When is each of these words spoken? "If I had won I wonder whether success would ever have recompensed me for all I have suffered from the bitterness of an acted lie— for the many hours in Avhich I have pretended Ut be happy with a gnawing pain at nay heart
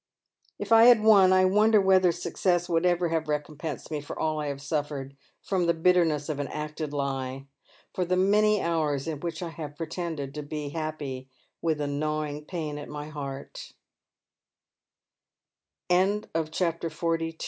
"If 0.57 0.71
I 0.71 0.85
had 0.85 1.03
won 1.03 1.31
I 1.31 1.45
wonder 1.45 1.79
whether 1.79 2.11
success 2.11 2.67
would 2.67 2.87
ever 2.87 3.09
have 3.09 3.27
recompensed 3.27 3.91
me 3.91 4.01
for 4.01 4.17
all 4.17 4.39
I 4.39 4.47
have 4.47 4.59
suffered 4.59 5.15
from 5.43 5.67
the 5.67 5.75
bitterness 5.75 6.27
of 6.27 6.39
an 6.39 6.47
acted 6.47 6.91
lie— 6.91 7.45
for 7.93 8.03
the 8.03 8.17
many 8.17 8.59
hours 8.59 9.07
in 9.07 9.19
Avhich 9.19 9.43
I 9.43 9.49
have 9.49 9.77
pretended 9.77 10.35
Ut 10.35 10.49
be 10.49 10.69
happy 10.69 11.29
with 11.61 11.79
a 11.79 11.85
gnawing 11.85 12.45
pain 12.45 12.79
at 12.79 12.89
nay 12.89 13.09
heart 13.09 13.73